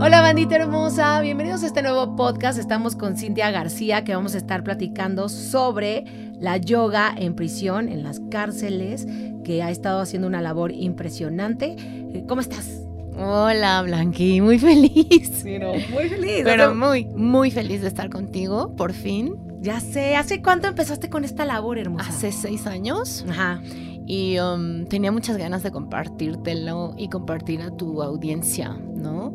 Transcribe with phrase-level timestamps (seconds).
[0.00, 2.56] Hola bandita hermosa, bienvenidos a este nuevo podcast.
[2.56, 6.04] Estamos con Cintia García que vamos a estar platicando sobre
[6.38, 9.08] la yoga en prisión, en las cárceles,
[9.42, 11.74] que ha estado haciendo una labor impresionante.
[11.78, 12.84] Eh, ¿Cómo estás?
[13.18, 15.40] Hola Blanqui, muy feliz.
[15.42, 16.42] Sí, no, muy feliz.
[16.44, 19.34] Pero muy, muy feliz de estar contigo, por fin.
[19.60, 22.08] Ya sé, ¿hace cuánto empezaste con esta labor hermosa?
[22.08, 23.26] Hace seis años.
[23.28, 23.60] Ajá.
[24.06, 29.34] Y um, tenía muchas ganas de compartírtelo y compartir a tu audiencia, ¿no?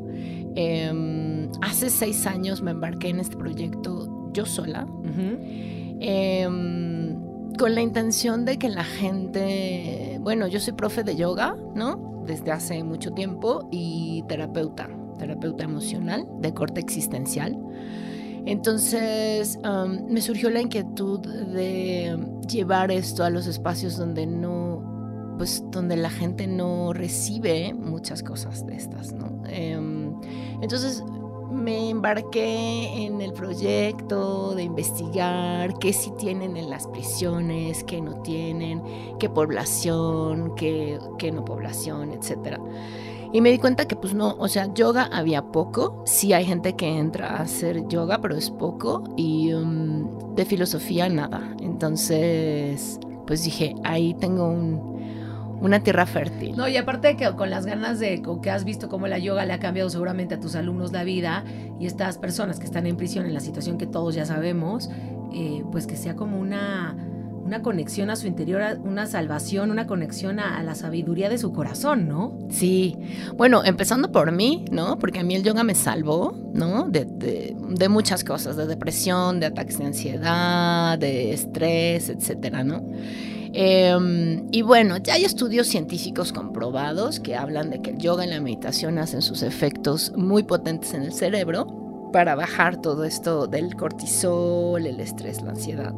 [0.56, 4.88] Em, hace seis años me embarqué en este proyecto yo sola,
[6.00, 7.16] em,
[7.58, 12.24] con la intención de que la gente, bueno, yo soy profe de yoga, ¿no?
[12.26, 17.58] Desde hace mucho tiempo y terapeuta, terapeuta emocional de corte existencial.
[18.46, 22.18] Entonces um, me surgió la inquietud de
[22.50, 24.73] llevar esto a los espacios donde no,
[25.38, 29.44] pues donde la gente no recibe muchas cosas de estas, ¿no?
[29.48, 30.14] Em,
[30.62, 31.04] entonces
[31.54, 38.22] me embarqué en el proyecto de investigar qué sí tienen en las prisiones, qué no
[38.22, 38.82] tienen,
[39.20, 41.00] qué población, qué,
[41.32, 42.60] no población, etcétera.
[43.32, 46.76] Y me di cuenta que pues no, o sea, yoga había poco, sí hay gente
[46.76, 51.56] que entra a hacer yoga, pero es poco, y um, de filosofía nada.
[51.62, 55.03] Entonces, pues dije, ahí tengo un,
[55.62, 56.56] una tierra fértil.
[56.56, 59.54] No, y aparte que con las ganas de que has visto cómo la yoga le
[59.54, 61.44] ha cambiado seguramente a tus alumnos la vida
[61.80, 64.90] y estas personas que están en prisión en la situación que todos ya sabemos,
[65.34, 66.96] eh, pues que sea como una
[67.44, 72.08] una conexión a su interior, una salvación, una conexión a, la sabiduría de su corazón,
[72.08, 72.38] ¿no?
[72.50, 72.98] Sí.
[73.36, 74.98] Bueno, empezando por mí, ¿no?
[74.98, 76.88] Porque a mí el yoga me salvó, ¿no?
[76.90, 82.82] De, de, muchas cosas, de depresión, de ataques de ansiedad, de estrés, etcétera, ¿no?
[83.56, 88.30] Em, y bueno, ya hay estudios científicos comprobados que hablan de que el yoga y
[88.30, 91.68] la meditación hacen sus efectos muy potentes en el cerebro
[92.12, 95.94] para bajar todo esto del cortisol, el estrés, la ansiedad.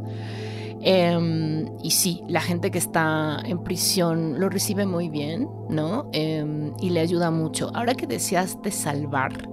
[0.82, 6.10] Em, y sí, la gente que está en prisión lo recibe muy bien, ¿no?
[6.12, 7.72] Em, y le ayuda mucho.
[7.74, 9.50] Ahora que decías de salvar,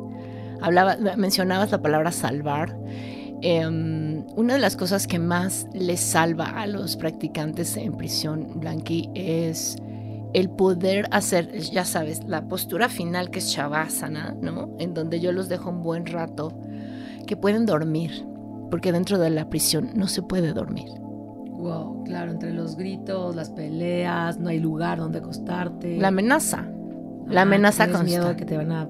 [0.60, 2.76] hablaba, mencionabas la palabra salvar.
[3.44, 9.10] Em, una de las cosas que más les salva a los practicantes en prisión, Blanqui,
[9.14, 9.76] es
[10.32, 14.70] el poder hacer, ya sabes, la postura final que es Shavasana, ¿no?
[14.78, 16.52] En donde yo los dejo un buen rato,
[17.26, 18.24] que pueden dormir,
[18.70, 20.88] porque dentro de la prisión no se puede dormir.
[21.00, 25.96] Wow, claro, entre los gritos, las peleas, no hay lugar donde acostarte.
[25.98, 26.68] La amenaza.
[27.26, 28.88] La amenaza con miedo que te van a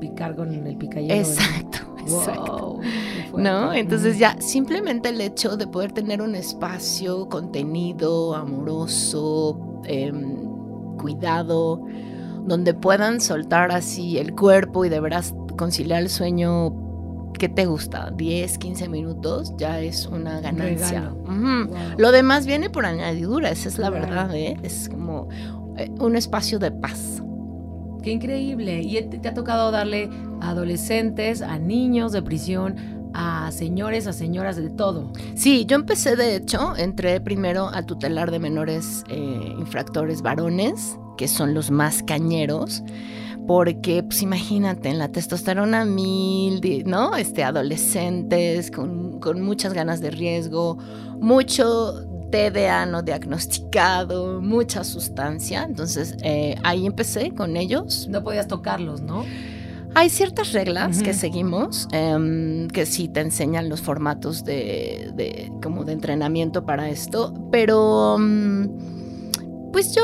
[0.00, 1.14] picar con el picayero.
[1.14, 2.80] Exacto, exacto.
[3.36, 3.72] ¿No?
[3.72, 11.84] Entonces ya simplemente el hecho de poder tener un espacio contenido, amoroso, em, cuidado,
[12.44, 16.82] donde puedan soltar así el cuerpo y de veras conciliar el sueño
[17.42, 18.12] ¿qué te gusta?
[18.14, 21.12] 10, 15 minutos, ya es una ganancia.
[21.96, 24.56] Lo demás viene por añadidura, esa es la verdad, ¿eh?
[24.62, 25.28] es como
[25.76, 27.20] eh, un espacio de paz.
[28.02, 28.82] Qué increíble.
[28.82, 34.56] Y te, ha tocado darle a adolescentes, a niños de prisión, a señores, a señoras,
[34.56, 35.12] de todo.
[35.34, 41.28] Sí, yo empecé de hecho, entré primero a tutelar de menores eh, infractores varones, que
[41.28, 42.82] son los más cañeros
[43.46, 47.16] porque pues imagínate, en la testosterona mil, ¿no?
[47.16, 50.78] Este, adolescentes con, muchas ganas de riesgo,
[51.20, 55.62] mucho TDA no diagnosticado, mucha sustancia.
[55.62, 58.08] Entonces eh, ahí empecé con ellos.
[58.08, 59.24] No podías tocarlos, ¿no?
[59.94, 65.92] Hay ciertas reglas que seguimos em, que sí te enseñan los formatos de, como de
[65.92, 68.16] entrenamiento para esto, pero...
[68.18, 68.91] Mm,
[69.72, 70.02] pues yo,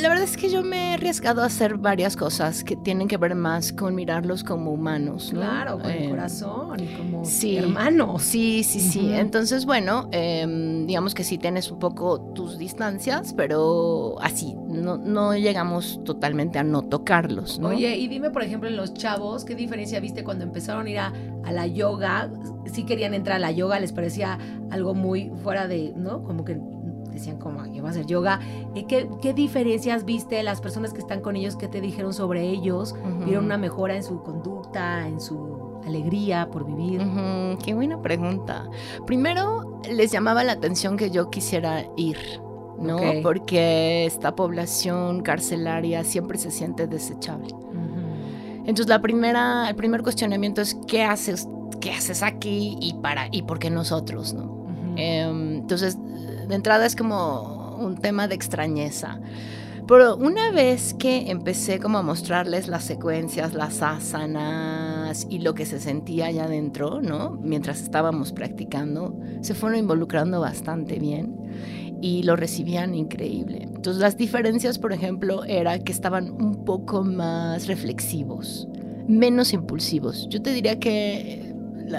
[0.00, 3.18] la verdad es que yo me he arriesgado a hacer varias cosas que tienen que
[3.18, 5.30] ver más con mirarlos como humanos.
[5.30, 7.22] Claro, con el em, corazón y como
[7.58, 8.22] hermanos.
[8.22, 9.12] Sí, sí, sí.
[9.12, 15.36] Entonces, bueno, em, digamos que sí tienes un poco tus distancias, pero así, no, no
[15.36, 17.58] llegamos totalmente a no tocarlos.
[17.58, 17.68] ¿no?
[17.68, 20.98] Oye, y dime, por ejemplo, en los chavos, ¿qué diferencia viste cuando empezaron a ir
[20.98, 21.12] a,
[21.44, 22.30] a la yoga?
[22.72, 24.38] Sí querían entrar a la yoga, les parecía
[24.70, 26.22] algo muy fuera de, ¿no?
[26.22, 26.58] Como que
[27.14, 28.40] decían como yo voy a hacer yoga.
[28.74, 31.56] Eh, ¿Qué, ¿Qué, diferencias viste las personas que están con ellos?
[31.56, 32.94] ¿Qué te dijeron sobre ellos?
[33.24, 37.00] ¿Vieron una mejora en su conducta, en su alegría por vivir?
[37.64, 38.68] Qué buena pregunta.
[39.06, 42.18] Primero, les llamaba la atención que yo quisiera ir,
[42.78, 42.98] ¿no?
[43.22, 47.54] Porque esta población carcelaria siempre se siente desechable.
[48.66, 51.46] Entonces la primera, el primer cuestionamiento es ¿qué haces,
[51.80, 54.64] qué haces aquí y para y por qué nosotros, ¿no?
[54.96, 55.98] Em, entonces
[56.48, 59.20] de entrada es como un tema de extrañeza.
[59.86, 65.66] Pero una vez que empecé como a mostrarles las secuencias, las asanas y lo que
[65.66, 67.38] se sentía allá adentro, ¿no?
[67.42, 71.36] Mientras estábamos practicando, se fueron involucrando bastante bien
[72.00, 73.62] y lo recibían increíble.
[73.62, 78.66] Entonces las diferencias, por ejemplo, era que estaban un poco más reflexivos,
[79.06, 80.28] menos impulsivos.
[80.30, 81.53] Yo te diría que,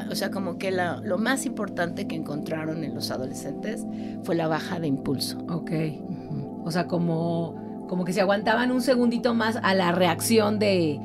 [0.10, 3.86] o sea, como que lo más importante que encontraron en los adolescentes
[4.24, 5.40] fue la baja de impulso.
[5.50, 5.72] Ok.
[6.64, 11.00] O sea, como como que se aguantaban un segundito más a la reacción de,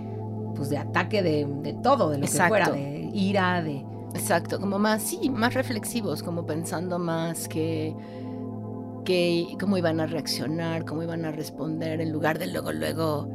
[0.55, 3.85] pues, de ataque de, todo, de lo que fuera, de ira, de...
[4.15, 7.95] Exacto, como más, sí, más reflexivos, como pensando más que,
[9.05, 13.29] que cómo iban a reaccionar, cómo iban a responder, en lugar de luego, luego,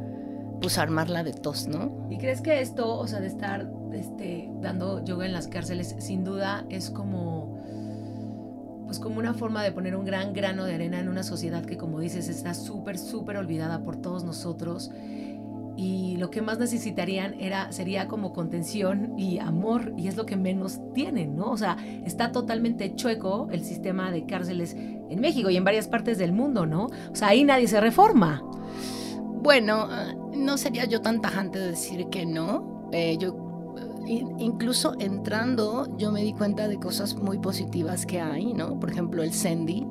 [0.60, 2.06] pues armarla de tos, ¿no?
[2.10, 6.24] ¿Y crees que esto, o sea, de estar este, dando yoga en las cárceles, sin
[6.24, 7.56] duda es como
[8.86, 11.76] pues como una forma de poner un gran grano de arena en una sociedad que
[11.76, 14.92] como dices está súper, súper olvidada por todos nosotros
[15.76, 20.36] y lo que más necesitarían era, sería como contención y amor y es lo que
[20.36, 21.50] menos tienen, ¿no?
[21.50, 21.76] O sea,
[22.06, 26.64] está totalmente chueco el sistema de cárceles en México y en varias partes del mundo,
[26.64, 26.86] ¿no?
[26.86, 28.42] O sea, ahí nadie se reforma.
[29.42, 29.86] Bueno,
[30.34, 32.88] no sería yo tan tajante de decir que no.
[32.92, 33.45] Eh, yo
[34.06, 38.78] incluso entrando yo me di cuenta de cosas muy positivas que hay, ¿no?
[38.78, 39.86] Por ejemplo, el Sendy.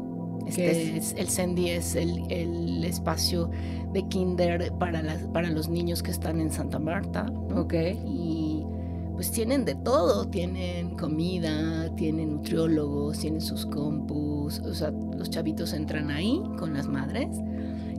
[0.47, 1.15] Este es?
[1.17, 3.49] el Sendy es el, espacio
[3.93, 7.25] de kinder para, las, para los niños que están en Santa Marta.
[7.55, 7.73] Ok.
[8.05, 8.63] Y
[9.15, 15.71] pues tienen de todo, tienen comida, tienen nutriólogos, tienen sus compus, o sea, los chavitos
[15.73, 17.29] entran ahí con las madres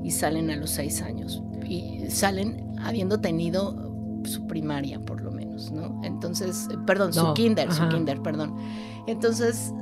[0.05, 1.43] y salen a los seis años.
[1.67, 3.86] Y salen habiendo tenido
[4.29, 6.01] su primaria, por lo menos, ¿no?
[6.05, 8.55] Entonces, eh, perdón, su kinder, su kinder, perdón.
[9.07, 9.73] Entonces,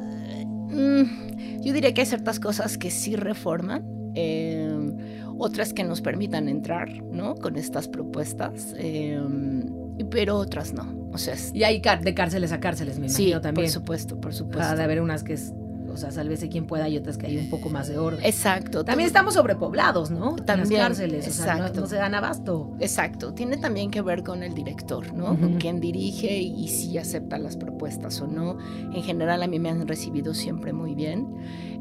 [0.71, 4.97] mm, yo diría que hay ciertas cosas que sí reforman, em,
[5.39, 7.35] otras que nos permitan entrar, ¿no?
[7.35, 9.65] Con estas propuestas, em,
[10.11, 11.09] pero otras no.
[11.13, 13.67] O sea, y hay de cárceles a cárceles, me imagino sí, también.
[13.67, 14.73] por supuesto, por supuesto.
[14.73, 15.53] Ha de haber unas que es
[15.95, 18.25] o sea, sálvese quien pueda y otras que hay un poco más de orden.
[18.25, 18.85] Exacto.
[18.85, 20.37] También estamos sobrepoblados, ¿no?
[20.37, 20.81] También.
[20.81, 21.65] las cárceles, exacto.
[21.65, 22.77] O sea, no, se dan abasto.
[22.81, 23.33] Exacto.
[23.33, 25.39] Tiene también que ver con el director, ¿no?
[25.39, 28.59] Con quien dirige y, si acepta las propuestas o no.
[28.93, 31.35] En general a mí me han recibido siempre muy bien.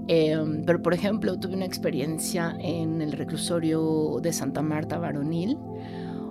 [0.08, 5.58] Em, pero, por ejemplo, tuve una experiencia en el reclusorio de Santa Marta Varonil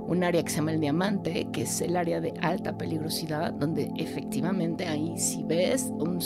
[0.06, 3.90] un área que se llama el diamante, que es el área de alta peligrosidad, donde
[3.96, 6.20] efectivamente ahí si ves un,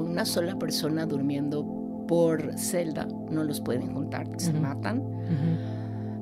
[0.00, 5.02] una sola persona durmiendo por celda, no los pueden juntar, se matan.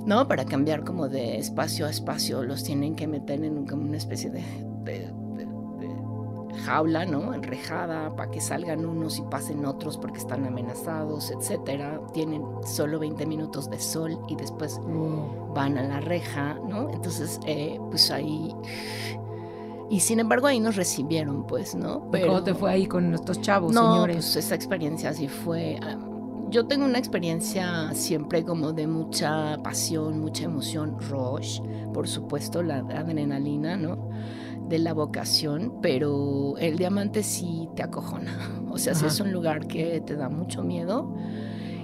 [0.07, 4.31] No, para cambiar como de espacio a espacio, los tienen que meter en una especie
[4.31, 4.43] de,
[6.65, 7.33] jaula, ¿no?
[7.33, 12.01] Enrejada, para que salgan unos y pasen otros porque están amenazados, etcétera.
[12.13, 14.79] Tienen solo 20 minutos de sol y después
[15.55, 16.91] van a la reja, ¿no?
[16.91, 18.55] Entonces, eh, pues ahí
[19.91, 22.09] y sin embargo ahí nos recibieron, pues, ¿no?
[22.13, 24.17] Pero, ¿Cómo te fue ahí con estos chavos, no, señores?
[24.17, 25.81] Pues esa experiencia sí fue...
[25.83, 25.99] Ah,
[26.49, 31.61] yo tengo una experiencia siempre como de mucha pasión, mucha emoción, rush,
[31.93, 34.11] por supuesto, la adrenalina, ¿no?
[34.69, 38.33] De la vocación, pero el diamante sí te acojona.
[38.73, 41.13] O sea, es un lugar que te da mucho miedo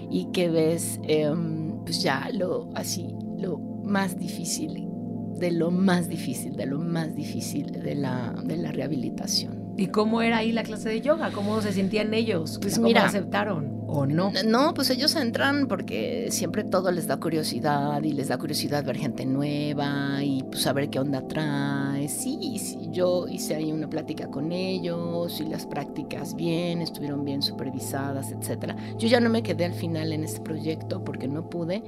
[0.09, 4.89] y que ves, em, pues ya lo así, lo más difícil
[5.38, 9.66] de lo más difícil, de lo más difícil de la, de la rehabilitación.
[9.78, 11.30] ¿Y cómo era ahí la clase de yoga?
[11.33, 12.59] ¿Cómo se sentían ellos?
[12.61, 14.33] Pues ¿Cómo mira, aceptaron o no?
[14.47, 18.97] No, pues ellos entran porque siempre todo les da curiosidad y les da curiosidad ver
[18.97, 22.09] gente nueva y pues saber qué onda trae.
[22.09, 27.42] Sí, sí, yo hice ahí una plática con ellos y las prácticas bien, estuvieron bien
[27.42, 28.76] supervisadas, etcétera.
[28.99, 31.83] Yo ya no me quedé al final en este proyecto porque no pude,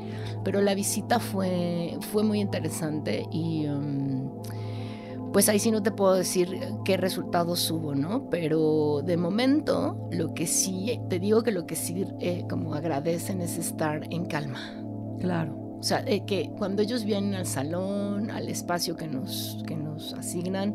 [0.44, 3.66] pero la visita fue, fue muy interesante y...
[3.66, 4.17] Um,
[5.32, 6.48] pues ahí sí no te puedo decir
[6.84, 8.28] qué resultados hubo, ¿no?
[8.30, 13.40] Pero de momento, lo que sí, te digo que lo que sí eh, como agradecen
[13.40, 14.60] es estar en calma.
[15.20, 15.54] Claro.
[15.78, 20.12] O sea, eh, que cuando ellos vienen al salón, al espacio que nos, que nos
[20.14, 20.74] asignan,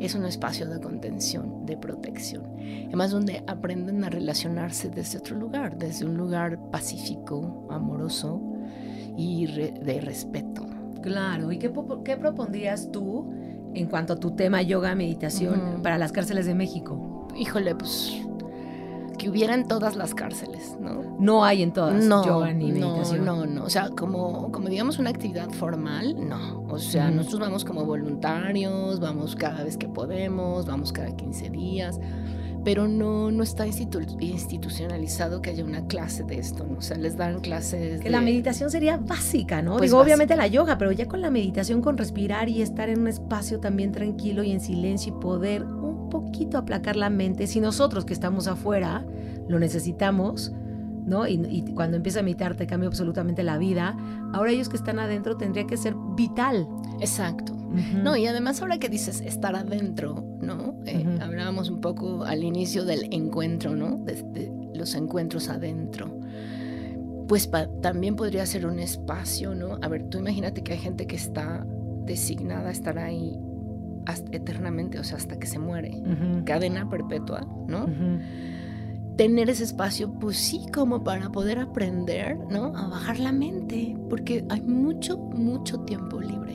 [0.00, 2.42] es un espacio de contención, de protección.
[2.88, 8.42] Además, donde aprenden a relacionarse desde otro lugar, desde un lugar pacífico, amoroso
[9.16, 10.66] y de respeto.
[11.00, 11.72] Claro, ¿y qué,
[12.04, 13.32] qué propondrías tú?
[13.74, 17.28] En cuanto a tu tema yoga, meditación para las cárceles de México?
[17.36, 18.23] Híjole, pues
[19.16, 21.02] que hubiera en todas las cárceles, ¿no?
[21.18, 23.24] No hay en todas No, yoga ni no, meditación.
[23.24, 23.64] no, no.
[23.64, 26.62] O sea, como, como digamos una actividad formal, no.
[26.68, 27.16] O sea, Ujú.
[27.16, 31.98] nosotros vamos como voluntarios, vamos cada vez que podemos, vamos cada 15 días,
[32.64, 36.78] pero no, no está institu- institucionalizado que haya una clase de esto, ¿no?
[36.78, 39.76] O sea, les dan clases Que la de- meditación sería básica, ¿no?
[39.76, 40.46] Pues Digo, obviamente básica.
[40.46, 43.92] la yoga, pero ya con la meditación, con respirar y estar en un espacio también
[43.92, 45.64] tranquilo y en silencio y poder
[46.22, 49.04] poquito aplacar la mente, si nosotros que estamos afuera
[49.48, 50.52] lo necesitamos,
[51.04, 51.26] ¿no?
[51.26, 53.96] Y, y cuando empieza a meditar te cambia absolutamente la vida.
[54.32, 56.66] Ahora ellos que están adentro tendría que ser vital.
[57.00, 57.52] Exacto.
[57.52, 57.98] Ujú.
[58.02, 60.76] No, y además ahora que dices estar adentro, ¿no?
[60.86, 61.22] Eh, Ujú.
[61.22, 63.96] Hablábamos un poco al inicio del encuentro, ¿no?
[63.98, 66.06] De, de los encuentros adentro.
[67.28, 69.78] Pues pa- también podría ser un espacio, ¿no?
[69.82, 71.66] A ver, tú imagínate que hay gente que está
[72.04, 73.38] designada a estar ahí
[74.06, 76.02] hasta- eternamente, o sea, hasta que se muere.
[76.44, 77.86] Cadena perpetua, ¿no?
[79.16, 82.76] Tener ese espacio, pues sí, como para poder aprender, ¿no?
[82.76, 86.54] A bajar la mente, porque hay mucho, mucho tiempo libre.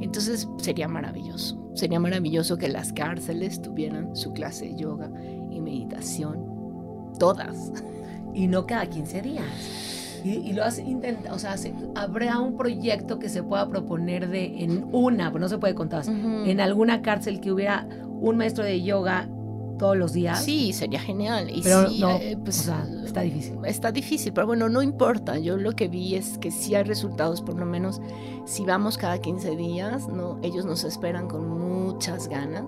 [0.00, 1.70] Entonces sería maravilloso.
[1.74, 5.10] Sería maravilloso que las cárceles tuvieran su clase de yoga
[5.50, 6.44] y meditación.
[7.18, 7.72] Todas.
[8.34, 9.44] Y no cada 15 días.
[10.24, 14.28] Y, y lo has intentado, o sea, se- habrá un proyecto que se pueda proponer
[14.28, 17.86] de en una, pues no se puede contar, en alguna cárcel que hubiera
[18.20, 19.28] un maestro de yoga
[19.78, 20.42] todos los días.
[20.44, 21.48] Sí, sería genial.
[21.50, 23.58] Y pero sí, no, eh, pues, o sea, está difícil.
[23.64, 25.38] Está difícil, pero bueno, no importa.
[25.38, 28.00] Yo lo que vi es que sí hay resultados, por lo menos
[28.44, 30.38] si vamos cada 15 días, ¿no?
[30.42, 32.64] ellos nos esperan con muchas ganas.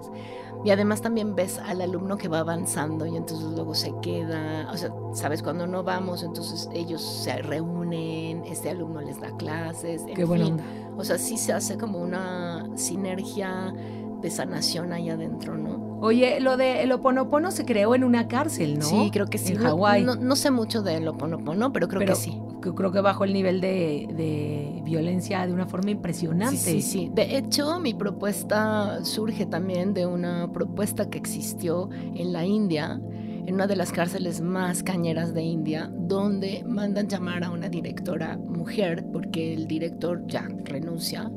[0.62, 4.76] Y además también ves al alumno que va avanzando y entonces luego se queda, o
[4.76, 10.14] sea, sabes, cuando no vamos, entonces ellos se reúnen, este alumno les da clases, en
[10.14, 10.54] Qué buena fin.
[10.54, 10.64] onda.
[10.98, 13.72] O sea, sí se hace como una sinergia
[14.20, 15.98] de sanación ahí adentro, ¿no?
[16.02, 18.86] Oye, lo de el oponopono se creó en una cárcel, ¿no?
[18.86, 19.52] Sí, creo que sí.
[19.52, 20.02] En Hawái.
[20.02, 22.40] No, no sé mucho de lo Oponopono, pero creo pero que sí.
[22.74, 26.56] creo que bajó el nivel de, de violencia de una forma impresionante.
[26.56, 27.10] Sí, sí, sí.
[27.12, 32.98] De hecho, mi propuesta surge también de una propuesta que existió en la India,
[33.46, 38.38] en una de las cárceles más cañeras de India, donde mandan llamar a una directora
[38.38, 41.30] mujer porque el director ya renuncia.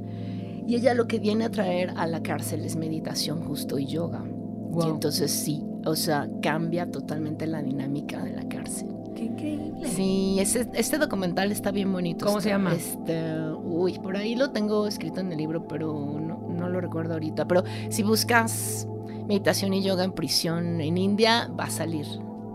[0.67, 4.23] Y ella lo que viene a traer a la cárcel es meditación justo y yoga.
[4.25, 4.89] Y Wow.
[4.95, 8.87] entonces sí, o sea, cambia totalmente la dinámica de la cárcel.
[9.15, 9.87] Qué increíble.
[9.87, 12.25] Sí, ese, este documental está bien bonito.
[12.25, 12.73] ¿Cómo se llama?
[12.73, 13.21] Este,
[13.63, 17.47] uy, por ahí lo tengo escrito en el libro, pero no, no lo recuerdo ahorita.
[17.47, 18.87] Pero si buscas
[19.27, 22.07] meditación y yoga en prisión en India, va a salir.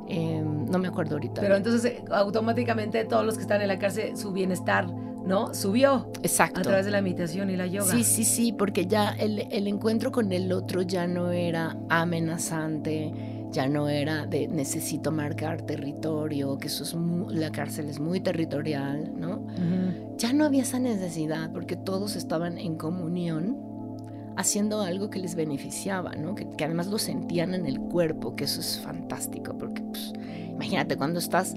[0.08, 1.40] Eh, no me acuerdo ahorita.
[1.40, 4.88] Pero entonces automáticamente todos los que están en la cárcel, su bienestar,
[5.24, 5.54] ¿no?
[5.54, 6.60] Subió Exacto.
[6.60, 7.92] a través de la meditación y la yoga.
[7.92, 13.12] Sí, sí, sí, porque ya el, el encuentro con el otro ya no era amenazante,
[13.50, 16.94] ya no era de necesito marcar territorio, que eso es
[17.34, 19.46] la cárcel es muy territorial, ¿no?
[20.16, 23.68] Ya no había esa necesidad porque todos estaban en comunión
[24.36, 26.36] haciendo algo que les beneficiaba, ¿no?
[26.36, 30.12] que, que además lo sentían en el cuerpo, que eso es fantástico, porque pues,
[30.48, 31.56] imagínate cuando estás,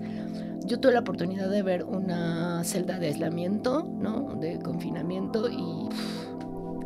[0.66, 4.36] yo tuve la oportunidad de ver una celda de aislamiento, ¿no?
[4.36, 5.90] de confinamiento y,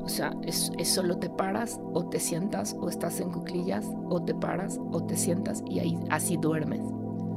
[0.03, 4.22] o sea, es, es solo te paras o te sientas o estás en cuclillas o
[4.24, 6.82] te paras o te sientas y ahí así duermes.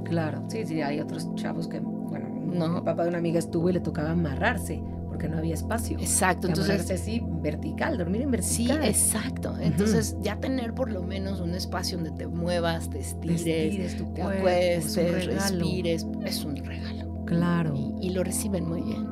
[0.05, 2.79] Claro, sí, sí, hay otros chavos que, bueno, No.
[2.79, 4.83] el papá de una amiga estuvo y le tocaba amarrarse
[5.19, 5.99] porque no había espacio.
[5.99, 6.89] Exacto, entonces...
[6.93, 8.89] así, vertical, dormir en Sí, vertical.
[8.89, 9.57] exacto.
[9.61, 13.97] Entonces, ya tener por lo menos un espacio donde te muevas, te Te estires, estires
[13.97, 17.25] tu te cuerpo, acuestes, respires, es un regalo.
[17.25, 17.75] Claro.
[17.75, 19.05] Y, y lo reciben muy bien.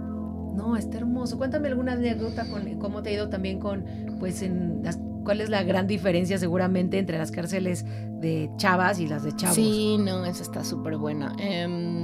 [0.54, 1.38] No, está hermoso.
[1.38, 3.84] Cuéntame alguna anécdota con cómo te ha ido también con,
[4.20, 7.84] pues, en las, cuál es la gran diferencia seguramente entre las cárceles
[8.20, 9.56] de chavas y las de chavos.
[9.56, 11.34] Sí, no, esa está súper buena.
[11.40, 11.95] Em,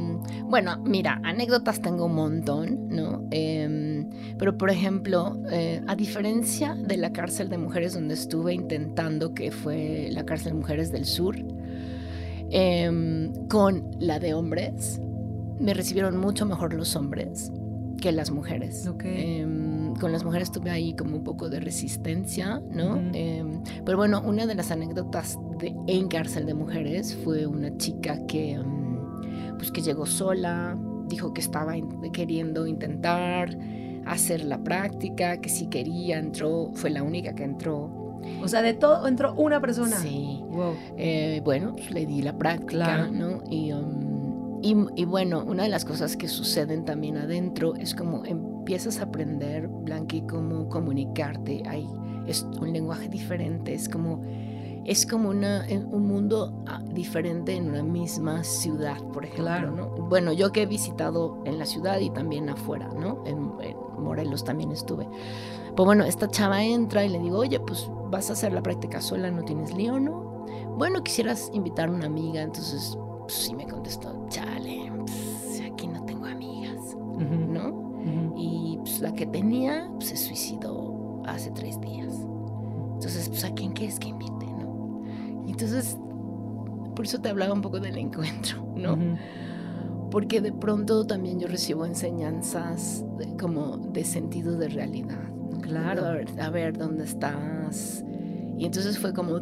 [0.44, 3.26] bueno, mira, anécdotas tengo un montón, ¿no?
[3.30, 9.34] Em, pero, por ejemplo, eh, a diferencia de la cárcel de mujeres donde estuve intentando,
[9.34, 11.36] que fue la cárcel de mujeres del sur,
[12.50, 15.00] em, con la de hombres,
[15.58, 17.50] me recibieron mucho mejor los hombres
[18.00, 18.86] que las mujeres.
[18.86, 19.04] Ok.
[19.06, 23.00] Em, con las mujeres tuve ahí como un poco de resistencia, ¿no?
[23.84, 28.58] Pero bueno, una de las anécdotas de, en cárcel de mujeres fue una chica que,
[29.62, 30.76] pues que llegó sola,
[31.06, 31.74] dijo que estaba
[32.12, 33.56] queriendo intentar
[34.06, 38.18] hacer la práctica, que si quería, entró, fue la única que entró.
[38.42, 39.98] O sea, de todo entró una persona.
[39.98, 40.40] Sí.
[40.48, 40.74] Wow.
[40.96, 43.12] Eh, bueno, pues le di la práctica, Claro.
[43.12, 43.44] ¿no?
[43.48, 48.24] Y, um, y, y bueno, una de las cosas que suceden también adentro es como
[48.24, 51.62] empiezas a aprender, Blanqui, cómo comunicarte.
[51.68, 51.86] Hay,
[52.26, 54.24] es un lenguaje diferente, es como
[54.84, 59.44] es como una, eh, un mundo ah, diferente en una misma ciudad, por ejemplo.
[59.44, 59.70] Claro.
[59.70, 59.88] ¿no?
[60.08, 63.22] Bueno, yo que he visitado en la ciudad y también afuera, ¿no?
[63.26, 65.06] En, en Morelos también estuve.
[65.76, 69.00] Pues bueno, esta chava entra y le digo, oye, pues vas a hacer la práctica
[69.00, 70.46] sola, no tienes lío, ¿no?
[70.76, 76.04] Bueno, quisieras invitar a una amiga, entonces pues, sí me contestó, chale, pues, aquí no
[76.04, 77.80] tengo amigas, ¿no?
[78.36, 82.14] Y pues la que tenía pues, se suicidó hace tres días.
[82.94, 84.41] Entonces, pues a quién quieres que invite,
[85.52, 85.96] entonces,
[86.96, 88.94] por eso te hablaba un poco del encuentro, ¿no?
[88.94, 89.16] Ujú.
[90.10, 95.22] Porque de pronto también yo recibo enseñanzas de- como de sentido de realidad.
[95.50, 95.60] ¿no?
[95.60, 96.04] Claro.
[96.04, 98.04] A ver, a ver, ¿dónde estás?
[98.58, 99.40] Y entonces fue como,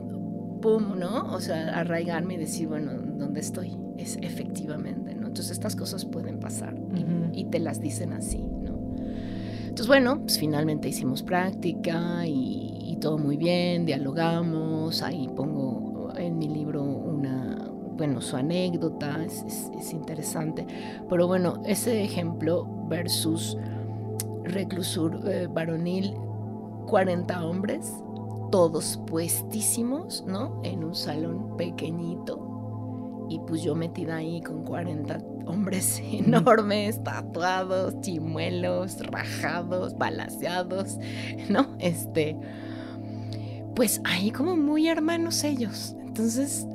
[0.61, 1.25] pum, ¿no?
[1.35, 3.77] O sea, arraigarme y decir, bueno, ¿dónde estoy?
[3.99, 5.27] Es efectivamente, ¿no?
[5.27, 7.31] Entonces estas cosas pueden pasar y- Ujú.
[7.33, 8.79] y, te las dicen así, ¿no?
[9.63, 15.70] Entonces, bueno, pues finalmente hicimos práctica y, y todo muy bien, dialogamos, ahí pongo
[18.01, 20.67] bueno, su anécdota, es, es- es interesante,
[21.11, 23.59] pero bueno, ese ejemplo versus
[24.45, 26.15] reclusur eh, varonil,
[26.87, 27.93] 40 hombres,
[28.51, 30.61] todos puestísimos, ¿no?
[30.65, 32.47] En un salón pequeñito.
[33.29, 40.99] Y pues yo metida ahí con 40 hombres enormes, tatuados, chimuelos, rajados, balaseados,
[41.49, 41.77] ¿no?
[41.79, 42.37] Este,
[43.75, 45.95] pues ahí como muy hermanos ellos.
[46.05, 46.67] Entonces,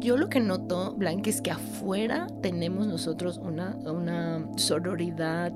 [0.00, 5.52] yo lo que noto, Blanca, es que afuera tenemos nosotros una, una sororidad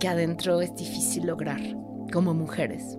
[0.00, 1.60] que adentro es difícil lograr
[2.12, 2.98] como mujeres.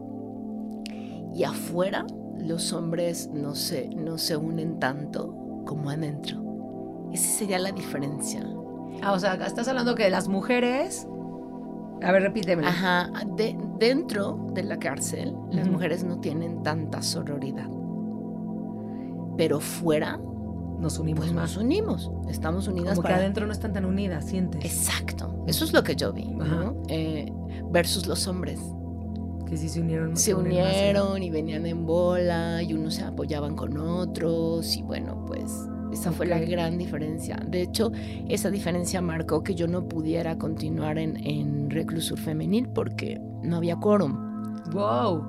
[1.34, 2.06] Y afuera
[2.40, 5.36] los hombres no se, no se unen tanto
[5.66, 6.44] como adentro.
[7.14, 8.42] Esa sería la diferencia.
[9.02, 11.08] Ah, o sea, estás hablando que las mujeres.
[12.02, 12.68] A ver, repítemelo.
[12.68, 17.70] Ajá, de- dentro de la cárcel las mujeres no tienen tanta sororidad.
[19.38, 20.20] Pero fuera,
[20.80, 21.56] Nos unimos pues más.
[21.56, 22.12] nos unimos.
[22.30, 23.18] Estamos unidas Como que para...
[23.18, 24.64] adentro no están tan unidas, sientes.
[24.66, 25.44] Exacto.
[25.48, 26.56] Eso es lo que yo vi, Ajá.
[26.56, 26.82] ¿no?
[26.90, 27.32] Eh,
[27.72, 28.60] versus los hombres.
[29.46, 30.16] Que sí se unieron.
[30.18, 30.48] se más, ¿eh?
[30.48, 35.52] unieron y venían en bola y unos se apoyaban con otros y bueno, pues
[35.94, 37.40] esa fue la gran diferencia.
[37.48, 37.92] De hecho,
[38.28, 43.78] esa diferencia marcó que yo no pudiera continuar en, en reclusur femenil porque no había
[43.78, 44.18] quórum.
[44.74, 45.24] Wow.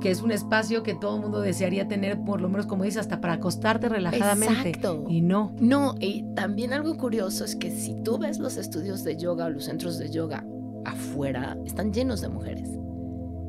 [0.00, 3.00] Que es un espacio que todo el mundo desearía tener, por lo menos como dices,
[3.00, 4.68] hasta para acostarte relajadamente.
[4.70, 5.04] Exacto.
[5.08, 5.54] Y no.
[5.58, 9.50] No, y también algo curioso es que si tú ves los estudios de yoga o
[9.50, 10.44] los centros de yoga
[10.84, 12.70] afuera, están llenos de mujeres.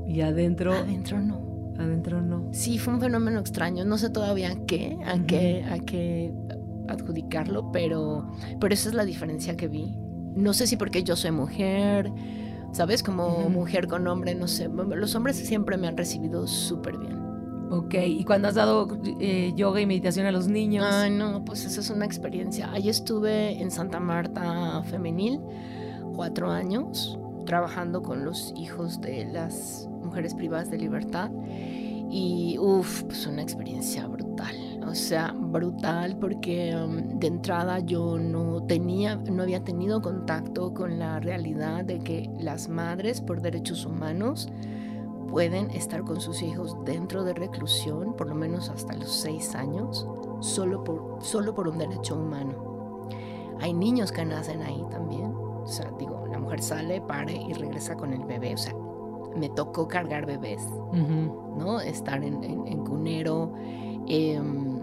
[0.07, 1.73] Y adentro, Adentro no.
[1.77, 2.47] adentro no.
[2.53, 3.83] Sí, fue un fenómeno extraño.
[3.83, 6.33] No sé todavía a qué, a qué, a qué
[6.87, 8.27] adjudicarlo, pero,
[8.59, 9.97] pero esa es la diferencia que vi.
[10.35, 12.11] No sé si porque yo soy mujer,
[12.75, 13.03] ¿sabes?
[13.03, 14.67] Como mujer con hombre, no sé.
[14.67, 17.17] Los hombres siempre me han recibido súper bien.
[17.71, 17.95] Ok.
[18.05, 18.87] ¿Y cuando has dado
[19.21, 20.85] eh, yoga y meditación a los niños?
[20.87, 22.69] Ay, no, pues esa es una experiencia.
[22.71, 25.39] Ahí estuve en Santa Marta Femenil
[26.15, 31.31] cuatro años trabajando con los hijos de las mujeres privadas de libertad
[32.11, 34.55] y uff, pues una experiencia brutal.
[34.87, 40.99] O sea, brutal porque um, de entrada yo no tenía, no había tenido contacto con
[40.99, 44.49] la realidad de que las madres por derechos humanos
[45.29, 50.07] pueden estar con sus hijos dentro de reclusión, por lo menos hasta los seis años,
[50.39, 52.53] solo por, solo por un derecho humano.
[53.59, 55.33] Hay niños que nacen ahí también.
[55.33, 58.53] O sea, digo, la mujer sale, pare y regresa con el bebé.
[58.53, 58.73] O sea,
[59.35, 60.61] me tocó cargar bebés.
[61.57, 61.79] ¿no?
[61.81, 63.51] Estar en, en- en cunero.
[64.07, 64.79] Em,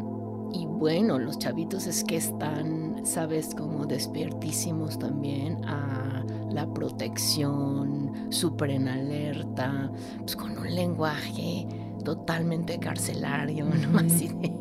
[0.52, 8.70] y bueno, los chavitos es que están, sabes, como despiertísimos también a la protección, súper
[8.70, 11.66] en alerta, pues con un lenguaje
[12.02, 13.98] totalmente carcelario, ¿no?
[13.98, 14.52] Así de,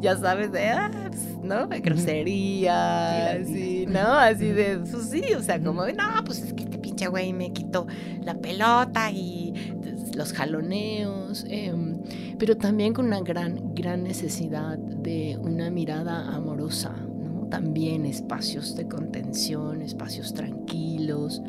[0.00, 1.66] ya sabes, de, ah, pues, ¿no?
[1.66, 3.86] De grosería, así.
[3.88, 4.14] ¿no?
[4.14, 7.52] Así de, pues sí, o sea, como, no, pues es que este pinche güey me
[7.52, 7.86] quitó
[8.22, 11.89] la pelota y pues, los jaloneos, em,
[12.38, 17.46] pero también con una gran, gran necesidad de una mirada amorosa, ¿no?
[17.48, 21.42] También espacios de contención, espacios tranquilos,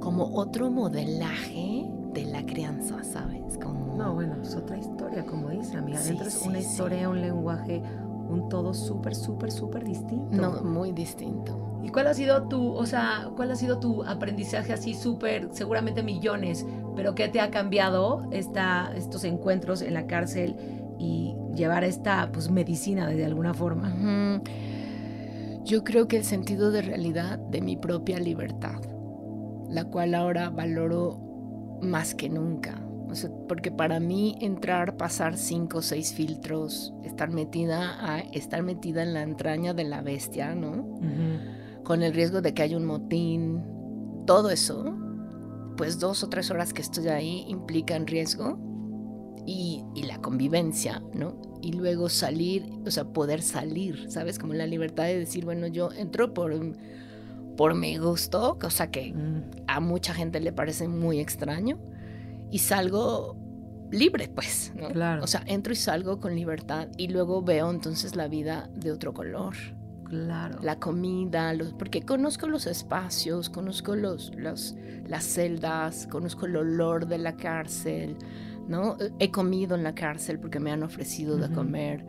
[0.00, 3.58] como otro modelaje de la crianza, ¿sabes?
[3.62, 3.96] Como...
[3.96, 5.98] No, bueno, es otra historia, como dice, amiga.
[5.98, 6.66] Sí, Adentro es sí, una sí.
[6.66, 7.82] historia, un lenguaje,
[8.28, 10.36] un todo súper, súper, súper distinto.
[10.36, 11.80] No, muy distinto.
[11.82, 16.02] ¿Y cuál ha sido tu, o sea, cuál ha sido tu aprendizaje así súper, seguramente
[16.02, 20.56] millones, pero qué te ha cambiado esta, estos encuentros en la cárcel
[20.98, 24.40] y llevar esta, pues, medicina de alguna forma?
[25.64, 28.80] Yo creo que el sentido de realidad de mi propia libertad,
[29.68, 31.20] la cual ahora valoro
[31.82, 37.30] más que nunca, O sea, porque para mí entrar, pasar cinco o seis filtros, estar
[37.30, 40.98] metida, a, estar metida en la entraña de la bestia, ¿no?
[41.84, 43.62] Con el riesgo de que haya un motín,
[44.26, 45.05] todo eso,
[45.76, 48.58] pues dos o tres horas que estoy ahí implican riesgo
[49.46, 51.40] y, y, la convivencia, ¿no?
[51.62, 54.38] Y luego salir, o sea, poder salir, ¿sabes?
[54.38, 56.52] Como la libertad de decir, bueno, yo entro por,
[57.56, 59.14] por mi gusto, cosa que
[59.68, 61.78] a mucha gente le parece muy extraño,
[62.50, 63.36] y salgo
[63.90, 64.88] libre, pues, ¿no?
[64.88, 65.22] Claro.
[65.24, 69.14] O sea, entro y salgo con libertad y luego veo entonces la vida de otro
[69.14, 69.54] color.
[70.08, 70.58] Claro.
[70.62, 77.06] La comida, los, porque conozco los espacios, conozco los, los, las celdas, conozco el olor
[77.06, 78.16] de la cárcel,
[78.68, 78.96] ¿no?
[79.18, 82.06] He comido en la cárcel porque me han ofrecido de comer.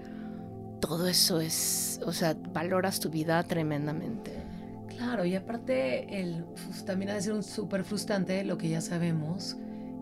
[0.80, 4.32] Todo eso es, o sea, valoras tu vida tremendamente.
[4.90, 8.82] Claro, y aparte el, pues, también ha de ser un súper frustrante lo que ya
[8.82, 9.58] sabemos,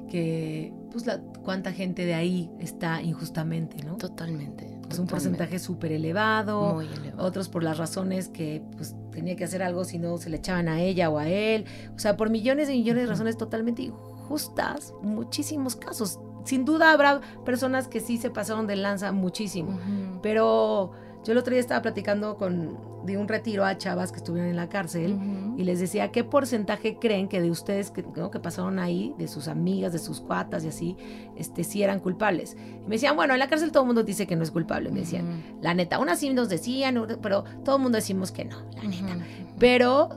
[0.10, 3.98] que pues la, cuánta gente de ahí está injustamente, ¿no?
[3.98, 4.75] Totalmente.
[4.96, 6.82] Es un porcentaje súper elevado,
[7.18, 10.68] otros por las razones que pues tenía que hacer algo si no se le echaban
[10.68, 14.94] a ella o a él, o sea, por millones y millones de razones totalmente injustas,
[15.02, 16.20] muchísimos casos.
[16.46, 19.80] Sin duda habrá personas que sí se pasaron de lanza muchísimo,
[20.22, 20.92] pero
[21.26, 24.56] yo el otro día estaba platicando con de un retiro a chavas que estuvieron en
[24.56, 25.18] la cárcel
[25.58, 28.32] y les decía qué porcentaje creen que de ustedes que, ¿no?
[28.32, 30.98] que pasaron ahí, de sus amigas, de sus cuatas y así,
[31.36, 32.58] este, sí eran culpables.
[32.84, 34.92] Y me decían, bueno, en la cárcel todo el mundo dice que no es culpable.
[34.92, 38.58] Me decían, la neta, unas sí nos decían, pero todo el mundo decimos que no,
[38.76, 39.18] la neta.
[39.60, 40.10] Pero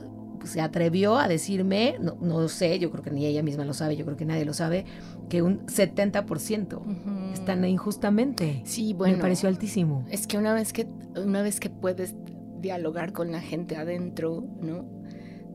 [0.44, 3.96] se atrevió a decirme, no, no sé, yo creo que ni ella misma lo sabe,
[3.96, 4.84] yo creo que nadie lo sabe,
[5.28, 7.32] que un 70% Ujú.
[7.32, 8.62] están injustamente.
[8.64, 9.16] Sí, bueno.
[9.16, 10.04] Me pareció altísimo.
[10.10, 12.14] Es que una vez que, una vez que puedes
[12.60, 14.84] dialogar con la gente adentro, ¿no?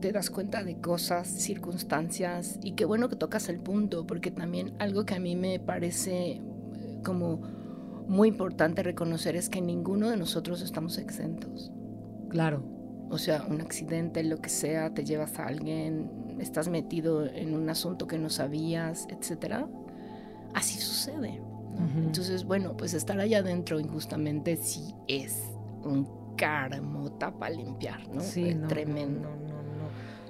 [0.00, 4.74] Te das cuenta de cosas, circunstancias, y qué bueno que tocas el punto, porque también
[4.78, 6.42] algo que a mí me parece eh,
[7.04, 7.40] como
[8.06, 11.72] muy importante reconocer es que ninguno de nosotros estamos exentos.
[12.28, 12.73] Claro.
[13.14, 17.70] O sea, un accidente, lo que sea, te llevas a alguien, estás metido en un
[17.70, 19.68] asunto que no sabías, etcétera.
[20.52, 21.40] Así sucede.
[21.96, 25.42] Entonces, bueno, pues estar allá adentro injustamente sí es
[25.84, 28.20] un carmota para limpiar, ¿no?
[28.20, 29.28] Sí, no, Tremendo.
[29.28, 29.62] No, no, no,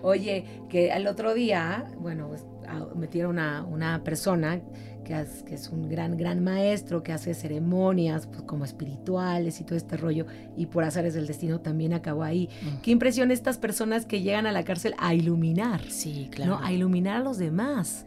[0.03, 0.07] no.
[0.09, 4.61] Oye, que al otro día, bueno, pues, a- metieron a una persona
[5.05, 9.65] que es, que es un gran, gran maestro, que hace ceremonias pues, como espirituales y
[9.65, 12.49] todo este rollo, y por azares del destino también acabó ahí.
[12.63, 12.81] Mm.
[12.83, 16.59] Qué impresión estas personas que llegan a la cárcel a iluminar, Sí, claro.
[16.59, 16.65] ¿no?
[16.65, 18.07] A iluminar a los demás,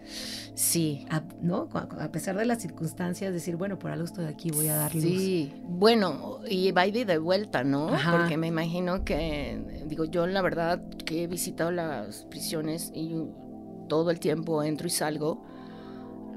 [0.56, 1.06] Sí.
[1.10, 1.70] a, ¿no?
[1.74, 4.94] A a pesar de las circunstancias, decir, bueno, por algo estoy aquí, voy a dar
[4.94, 5.04] luz.
[5.04, 7.90] Sí, bueno, y va y de vuelta, ¿no?
[7.90, 8.18] Ajá.
[8.18, 13.16] Porque me imagino que, digo, yo la verdad que he visitado las prisiones y
[13.88, 15.44] todo el tiempo entro y salgo,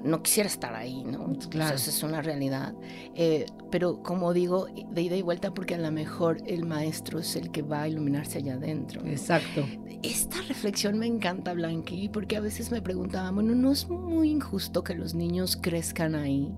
[0.04, 1.32] no quisiera estar ahí, ¿no?
[1.32, 1.74] Pues Claro.
[1.74, 2.74] O sea, esa es una realidad.
[3.14, 7.36] Eh, pero como digo, de ida y vuelta porque a lo mejor el maestro es
[7.36, 9.02] el que va a iluminarse allá adentro.
[9.02, 9.10] ¿no?
[9.10, 9.64] Exacto.
[10.02, 14.82] Esta reflexión me encanta, Blanqui, porque a veces me preguntaba, bueno, ¿no es muy injusto
[14.82, 16.52] que los niños crezcan ahí?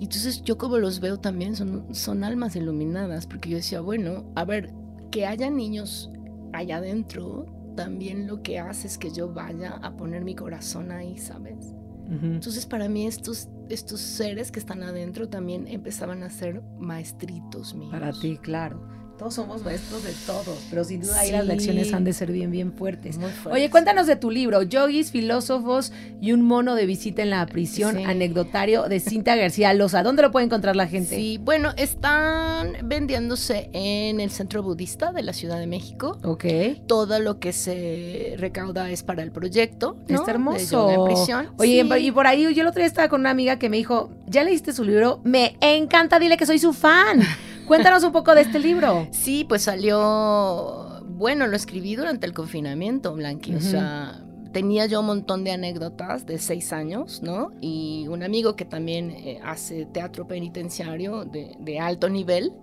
[0.00, 4.24] Y entonces yo como los veo también son, son almas iluminadas, porque yo decía, bueno,
[4.34, 4.72] a ver,
[5.10, 6.10] que haya niños
[6.52, 7.46] allá adentro,
[7.76, 11.74] también lo que hace es que yo vaya a poner mi corazón ahí, ¿sabes?
[12.10, 17.92] Entonces para mí estos, estos seres que están adentro también empezaban a ser maestritos míos.
[17.92, 18.99] Para ti, claro.
[19.20, 22.50] Todos somos maestros de todos, pero sin duda ahí las lecciones han de ser bien,
[22.50, 23.18] bien fuertes.
[23.18, 23.52] Muy fuertes.
[23.52, 27.96] Oye, cuéntanos de tu libro, Yogis, Filósofos y un mono de visita en la prisión,
[27.98, 28.02] Sí.
[28.04, 30.02] anecdotario de Cinta García Loza.
[30.02, 31.16] ¿Dónde lo puede encontrar la gente?
[31.16, 36.16] Sí, bueno, están vendiéndose en el Centro Budista de la Ciudad de México.
[36.24, 36.46] Ok.
[36.86, 39.98] Todo lo que se recauda es para el proyecto.
[40.08, 40.14] ¿no?
[40.14, 40.90] Está De hermoso.
[40.90, 41.48] en prisión.
[41.58, 42.06] Oye, Sí.
[42.06, 44.44] y por ahí yo el otro día estaba con una amiga que me dijo, ¿ya
[44.44, 45.20] leíste su libro?
[45.24, 47.20] Me encanta, dile que soy su fan.
[47.70, 49.06] Cuéntanos un poco de este libro.
[49.12, 51.00] Sí, pues salió.
[51.04, 53.54] Bueno, lo escribí durante el confinamiento, Blanqui.
[53.54, 57.52] O sea, tenía yo un montón de anécdotas de seis años, ¿no?
[57.60, 62.54] Y un amigo que también eh, hace teatro penitenciario de, de alto nivel.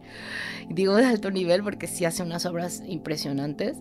[0.70, 3.78] Digo de alto nivel porque sí hace unas obras impresionantes.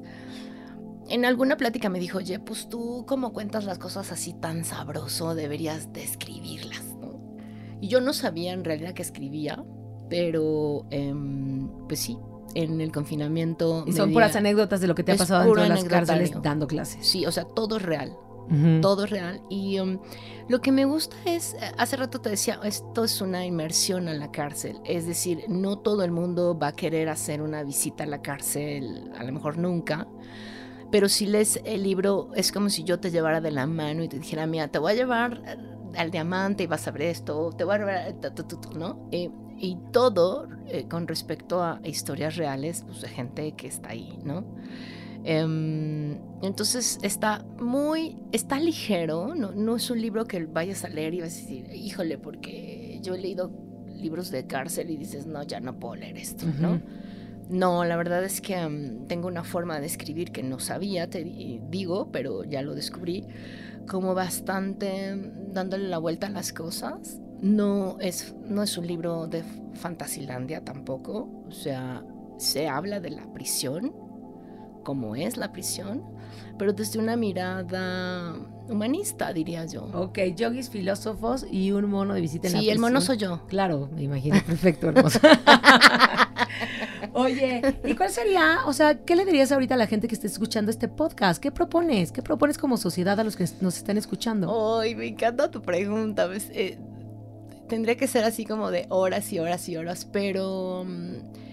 [1.08, 5.34] En alguna plática me dijo, oye, pues tú, como cuentas las cosas así tan sabroso,
[5.34, 7.18] deberías de escribirlas, ¿no?
[7.80, 9.64] Y yo no sabía en realidad que escribía,
[10.08, 12.18] pero em, pues sí,
[12.54, 13.84] en el confinamiento.
[13.86, 16.66] Y son puras anécdotas de lo que te ha pasado dentro de las cárceles dando
[16.66, 17.06] clases.
[17.06, 18.16] Sí, o sea, todo es real,
[18.50, 18.80] Ujú.
[18.80, 19.42] todo es real.
[19.50, 19.98] Y um,
[20.48, 24.14] lo que me gusta es, eh, hace rato te decía, esto es una inmersión a
[24.14, 24.78] la cárcel.
[24.84, 29.10] Es decir, no todo el mundo va a querer hacer una visita a la cárcel,
[29.18, 30.08] a lo mejor nunca.
[30.90, 34.08] Pero si lees el libro, es como si yo te llevara de la mano y
[34.08, 35.42] te dijera, mira, te voy a llevar
[35.96, 38.14] al diamante y vas a ver esto, te voy a
[38.74, 39.08] ¿no?
[39.10, 44.18] Eh, y todo eh, con respecto a historias reales pues, de gente que está ahí,
[44.24, 44.44] ¿no?
[45.24, 51.14] Em, entonces está muy, está ligero, no, no es un libro que vayas a leer
[51.14, 53.50] y vas a decir, híjole, porque yo he leído
[53.88, 56.80] libros de cárcel y dices, no, ya no puedo leer esto, ¿no?
[57.48, 61.24] No, la verdad es que em, tengo una forma de escribir que no sabía, te
[61.24, 63.24] digo, pero ya lo descubrí,
[63.88, 67.20] como bastante dándole la vuelta a las cosas.
[67.40, 69.42] No es, no es un libro de
[69.75, 72.03] Fantasilandia tampoco, o sea,
[72.38, 73.92] se habla de la prisión,
[74.83, 76.05] como es la prisión,
[76.59, 78.35] pero desde una mirada
[78.68, 79.85] humanista, diría yo.
[79.92, 82.75] Ok, yogis, filósofos y un mono de visita en la prisión.
[82.75, 83.46] Sí, el mono soy yo.
[83.49, 85.18] Claro, me imagino, perfecto, hermoso.
[87.12, 90.27] Oye, ¿y cuál sería, o sea, qué le dirías ahorita a la gente que esté
[90.27, 91.42] escuchando este podcast?
[91.42, 92.12] ¿Qué propones?
[92.12, 94.79] ¿Qué propones como sociedad a los que nos están escuchando?
[94.81, 96.29] Ay, me encanta tu pregunta.
[96.51, 96.79] Eh,
[97.68, 100.85] tendría que ser así como de horas y horas y horas, pero...
[100.87, 101.46] Mm,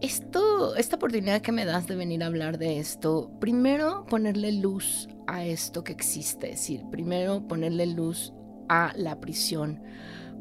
[0.00, 5.08] esto, esta oportunidad que me das de venir a hablar de esto, primero ponerle luz
[5.26, 8.32] a esto que existe, es decir, primero ponerle luz
[8.68, 9.82] a la prisión,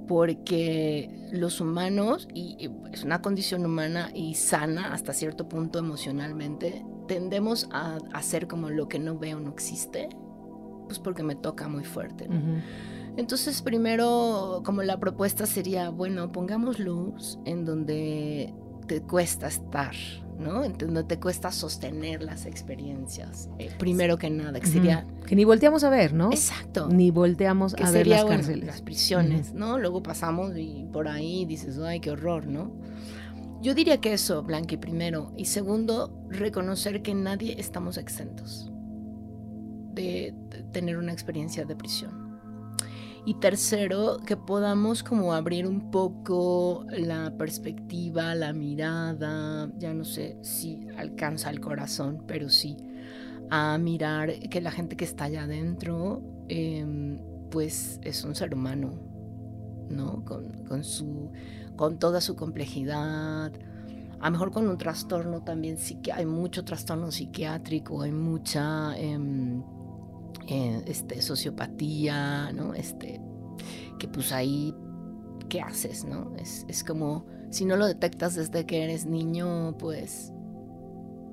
[0.07, 7.69] porque los humanos, y es una condición humana y sana hasta cierto punto emocionalmente, tendemos
[7.71, 10.09] a hacer como lo que no veo no existe,
[10.87, 12.27] pues porque me toca muy fuerte.
[13.17, 18.53] Entonces, primero, como la propuesta sería, bueno, pongamos luz en donde
[18.87, 19.95] te cuesta estar,
[20.37, 20.67] ¿no?
[20.67, 23.49] donde te cuesta sostener las experiencias.
[23.57, 25.07] Eh, primero que nada, que sería...
[25.25, 26.29] Que ni volteamos a ver, ¿no?
[26.31, 26.87] Exacto.
[26.89, 28.65] Ni volteamos a ver las cárceles.
[28.65, 29.79] las prisiones, ¿no?
[29.79, 32.73] Luego pasamos y por ahí dices, ay, qué horror, ¿no?
[33.61, 35.31] Yo diría que eso, Blanqui, primero.
[35.37, 38.71] Y segundo, reconocer que nadie estamos exentos
[39.93, 40.35] de
[40.71, 42.24] tener una experiencia de prisión.
[43.27, 50.37] Y tercero, que podamos como abrir un poco la perspectiva, la mirada, ya no sé
[50.43, 52.77] si alcanza el corazón, pero sí,
[53.49, 58.91] a mirar que la gente que está allá adentro, em, pues es un ser humano,
[59.89, 60.23] ¿no?
[60.23, 61.31] Con, su,
[61.75, 63.51] con toda su complejidad,
[64.19, 68.95] a lo mejor con un trastorno también, sí que hay mucho trastorno psiquiátrico, hay mucha...
[68.99, 69.63] Em,
[70.47, 72.73] eh, este, sociopatía, ¿no?
[72.73, 73.21] Este,
[73.99, 74.73] que pues ahí,
[75.49, 76.35] ¿qué haces, no?
[76.37, 80.31] Es, es, como, si no lo detectas desde que eres niño, pues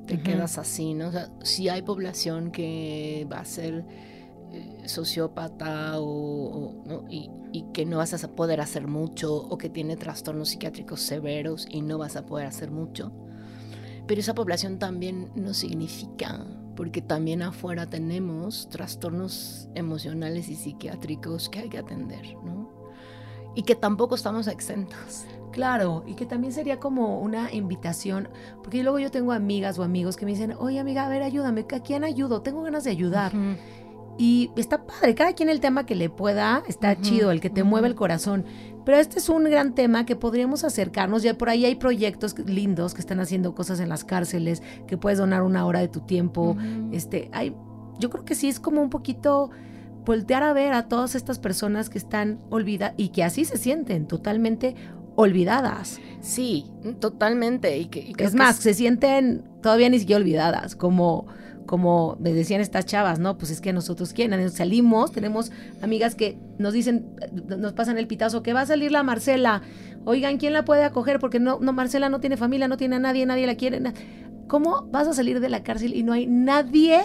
[0.07, 1.09] te quedas así, ¿no?
[1.09, 1.29] O sea,
[1.73, 3.85] hay población que va a ser
[4.51, 7.05] eh, sociópata o, ¿no?
[7.09, 11.67] y, y, que no vas a poder hacer mucho o que tiene trastornos psiquiátricos severos
[11.71, 13.13] y no vas a poder hacer mucho.
[14.07, 16.45] Pero esa población también no significa
[16.77, 22.71] porque también afuera tenemos trastornos emocionales y psiquiátricos que hay que atender, ¿no?
[23.55, 25.27] Y que tampoco estamos exentos.
[25.53, 28.29] Claro, y que también sería como una invitación,
[28.63, 31.67] porque luego yo tengo amigas o amigos que me dicen, oye amiga, a ver, ayúdame,
[31.71, 32.41] ¿a quién ayudo?
[32.41, 33.33] Tengo ganas de ayudar.
[34.19, 37.65] Y está padre, cada quien el tema que le pueda, está chido, el que te
[37.65, 38.45] mueve el corazón.
[38.85, 41.23] Pero este es un gran tema que podríamos acercarnos.
[41.23, 45.19] Ya por ahí hay proyectos lindos que están haciendo cosas en las cárceles, que puedes
[45.19, 46.57] donar una hora de tu tiempo.
[46.93, 47.55] Este, hay,
[47.99, 49.51] yo creo que sí es como un poquito
[50.05, 54.07] voltear a ver a todas estas personas que están olvidadas y que así se sienten
[54.07, 54.75] totalmente
[55.15, 56.01] olvidadas.
[56.21, 56.67] Sí,
[57.01, 57.79] totalmente.
[57.79, 61.27] Y que, es más, se sienten todavía ni siquiera olvidadas, como
[61.73, 63.39] como me decían estas chavas, ¿no?
[63.39, 68.43] Pues es que nosotros quieren, salimos, tenemos amigas que nos dicen, nos pasan el pitazo,
[68.43, 69.63] que va a salir la Marcela.
[70.05, 71.19] Oigan, ¿quién la puede acoger?
[71.19, 73.81] Porque no, no, Marcela no tiene familia, no tiene a nadie, nadie la quiere.
[74.49, 77.05] ¿Cómo vas a salir de la cárcel y no hay nadie,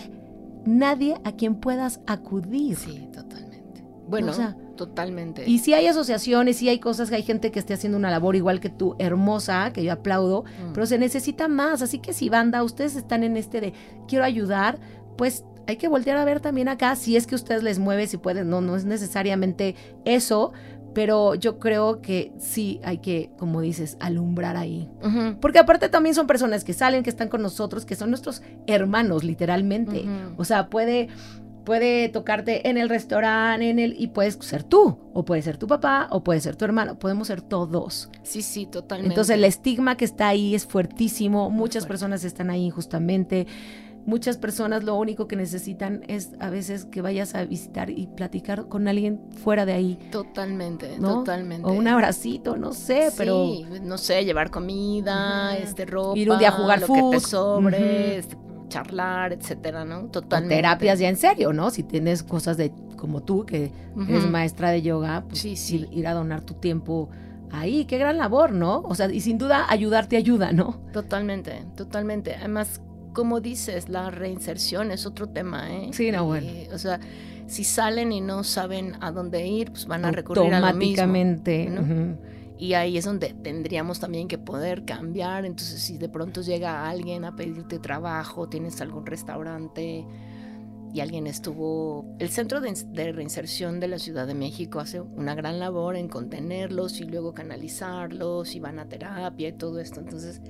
[0.65, 2.75] nadie a quien puedas acudir?
[2.75, 3.85] Sí, totalmente.
[4.09, 4.33] Bueno,
[4.77, 5.49] Totalmente.
[5.49, 8.35] Y si hay asociaciones, si hay cosas, que hay gente que esté haciendo una labor
[8.35, 10.73] igual que tú, hermosa, que yo aplaudo, mm.
[10.73, 11.81] pero se necesita más.
[11.81, 13.73] Así que si banda, ustedes están en este de
[14.07, 14.79] quiero ayudar,
[15.17, 18.17] pues hay que voltear a ver también acá si es que ustedes les mueve, si
[18.17, 20.53] pueden, no, no es necesariamente eso,
[20.93, 24.89] pero yo creo que sí hay que, como dices, alumbrar ahí.
[25.41, 29.23] Porque aparte también son personas que salen, que están con nosotros, que son nuestros hermanos,
[29.23, 30.05] literalmente.
[30.37, 31.09] O sea, puede
[31.67, 35.67] puede tocarte en el restaurante, en el y puedes ser tú, o puede ser tu
[35.67, 38.09] papá, o puede ser tu hermano, podemos ser todos.
[38.23, 39.13] Sí, sí, totalmente.
[39.13, 43.47] Entonces el estigma que está ahí es fuertísimo, muchas personas están ahí injustamente.
[44.05, 48.69] Muchas personas lo único que necesitan es a veces que vayas a visitar y platicar
[48.69, 49.99] con alguien fuera de ahí.
[50.09, 51.67] Totalmente, totalmente.
[51.67, 53.45] O un abracito, no sé, pero.
[53.83, 56.17] no sé, llevar comida, este ropa.
[56.17, 60.05] Ir un día a jugar lo que te sobre, este, charlar, etcétera, ¿no?
[60.05, 60.55] Totalmente.
[60.55, 61.69] terapias ya en serio, ¿no?
[61.69, 63.71] Si tienes cosas de como tú, que
[64.09, 65.75] eres maestra de yoga, pues, Sí, sí.
[65.77, 67.09] Ir, ir a donar tu tiempo
[67.51, 67.85] ahí.
[67.85, 68.79] Qué gran labor, ¿no?
[68.81, 70.79] O sea, y sin duda ayudarte ayuda, ¿no?
[70.93, 72.35] Totalmente, totalmente.
[72.35, 72.81] Además,
[73.13, 75.89] como dices, la reinserción es otro tema, ¿eh?
[75.91, 76.47] Sí, no, bueno.
[76.47, 76.99] Y, o sea,
[77.47, 81.03] si salen y no saben a dónde ir, pues van a recurrir a lo mismo.
[81.03, 81.69] Automáticamente.
[81.69, 82.17] ¿no?
[82.59, 85.45] Y ahí es donde tendríamos también que poder cambiar.
[85.45, 90.05] Entonces, si de pronto llega alguien a pedirte trabajo, tienes algún restaurante
[90.93, 92.15] y alguien estuvo...
[92.17, 95.95] El Centro de, Ins- de Reinserción de la Ciudad de México hace una gran labor
[95.95, 99.99] en contenerlos y luego canalizarlos y van a terapia y todo esto.
[99.99, 100.41] Entonces,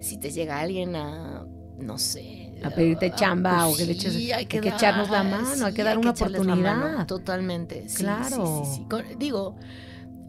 [0.00, 1.46] si te llega alguien a,
[1.78, 2.52] no sé...
[2.62, 5.72] A pedirte chamba pues o que le eches- sí, hay que echarnos la mano, hay
[5.72, 7.06] que dar una echarles la mano, oportunidad.
[7.06, 7.88] Totalmente.
[7.88, 8.64] sí, Claro.
[8.64, 8.86] sí, sí, sí.
[8.90, 9.54] Con- digo,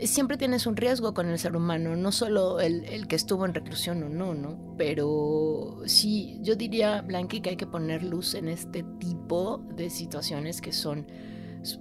[0.07, 3.53] siempre tienes un riesgo con el ser humano, no solo el, el que estuvo en
[3.53, 4.75] reclusión o no, ¿no?
[4.77, 10.61] Pero sí, yo diría, Blanqui, que hay que poner luz en este tipo de situaciones
[10.61, 11.07] que son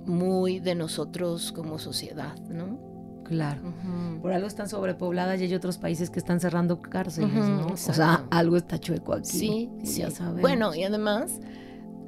[0.07, 2.89] muy de nosotros como sociedad, ¿no?
[3.25, 3.75] Claro.
[4.23, 7.67] Por algo están sobrepobladas y hay otros países que están cerrando cárceles, ¿no?
[7.67, 9.29] O sea, algo está chueco aquí.
[9.29, 10.01] Sí, sí.
[10.01, 10.41] Ya sabemos.
[10.41, 11.39] Bueno, y además,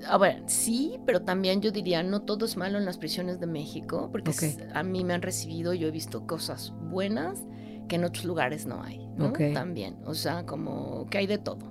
[0.06, 3.46] a ver, sí, pero también yo diría, no todo es malo en las prisiones de
[3.46, 4.32] México, porque
[4.72, 7.44] a mí me han recibido, yo he visto cosas buenas
[7.88, 9.06] que en otros lugares no hay.
[9.52, 11.70] También, o sea, como que hay de todo.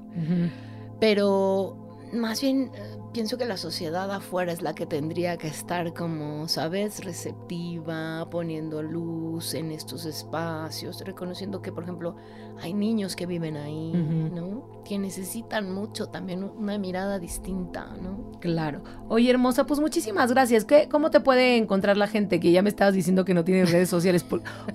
[1.00, 5.94] Pero más bien eh, pienso que la sociedad afuera es la que tendría que estar
[5.94, 7.04] como, ¿sabes?
[7.04, 12.16] Receptiva, poniendo luz en estos espacios, reconociendo que, por ejemplo,
[12.62, 13.92] hay niños que viven ahí.
[13.94, 14.82] ¿no?
[14.86, 18.32] Que necesitan mucho también una mirada distinta, ¿no?
[18.40, 18.84] Claro.
[19.08, 20.66] Oye, hermosa, pues muchísimas gracias.
[20.66, 22.40] ¿Qué, ¿Cómo te puede encontrar la gente?
[22.40, 24.26] Que ya me estabas diciendo que no tiene redes sociales.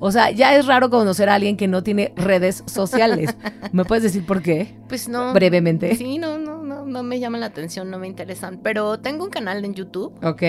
[0.00, 3.36] O sea, ya es raro conocer a alguien que no tiene redes sociales.
[3.72, 4.76] ¿Me puedes decir por qué?
[4.88, 5.32] Pues no.
[5.32, 5.94] Brevemente.
[5.96, 6.38] Sí, no,
[6.86, 8.60] no, me llaman la atención, no me interesan.
[8.62, 10.42] Pero tengo un canal en YouTube Ok.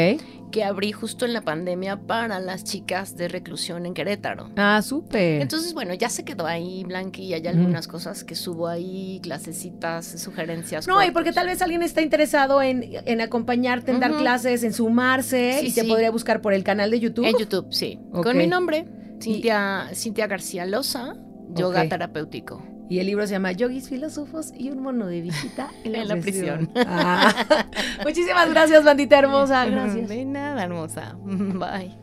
[0.52, 4.50] que abrí justo en la pandemia para las chicas de reclusión en Querétaro.
[4.56, 5.42] Ah, súper.
[5.42, 10.06] Entonces, bueno, ya se quedó ahí, Blanqui, y hay algunas cosas que subo ahí, clasecitas,
[10.22, 10.88] sugerencias.
[10.88, 14.74] No, y porque tal vez alguien está interesado en, en acompañarte, en dar clases, en
[14.74, 15.88] sumarse, Sí, y te sí.
[15.88, 17.26] podría buscar por el canal de YouTube.
[17.26, 18.00] En YouTube, sí.
[18.12, 18.86] Con mi nombre,
[19.22, 21.16] Cintia, Cintia García Loza,
[21.54, 22.62] yoga terapéutico.
[22.88, 26.08] Y el libro se llama Yogis Filósofos y un mono de visita en la, En
[26.08, 26.72] la prisión.
[26.76, 27.34] Ah.
[28.04, 29.66] Muchísimas gracias, bandita hermosa.
[29.66, 30.08] Gracias.
[30.08, 31.16] De nada, hermosa.
[31.26, 31.96] Bye.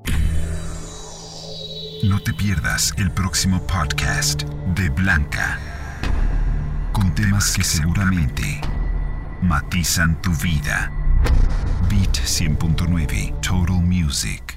[2.04, 4.42] No te pierdas el próximo podcast
[4.74, 5.60] de Blanca,
[6.92, 8.60] con temas que seguramente
[9.40, 10.90] matizan tu vida.
[11.88, 14.51] Beat 100.9 Total Music.